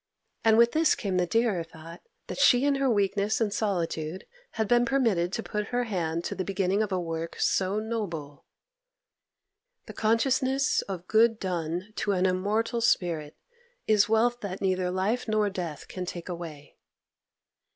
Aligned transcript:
And 0.43 0.57
with 0.57 0.71
this 0.71 0.95
came 0.95 1.17
the 1.17 1.27
dearer 1.27 1.63
thought 1.63 2.01
that 2.25 2.39
she 2.39 2.65
in 2.65 2.73
her 2.81 2.89
weakness 2.89 3.39
and 3.39 3.53
solitude 3.53 4.25
had 4.53 4.67
been 4.67 4.83
permitted 4.83 5.31
to 5.33 5.43
put 5.43 5.67
her 5.67 5.83
hand 5.83 6.23
to 6.23 6.33
the 6.33 6.43
beginning 6.43 6.81
of 6.81 6.91
a 6.91 6.99
work 6.99 7.35
so 7.39 7.77
noble. 7.77 8.43
The 9.85 9.93
consciousness 9.93 10.81
of 10.89 11.07
good 11.07 11.37
done 11.37 11.93
to 11.97 12.13
an 12.13 12.25
immortal 12.25 12.81
spirit 12.81 13.37
is 13.85 14.09
wealth 14.09 14.39
that 14.39 14.59
neither 14.59 14.89
life 14.89 15.27
nor 15.27 15.51
death 15.51 15.87
can 15.87 16.07
take 16.07 16.29
away. 16.29 16.77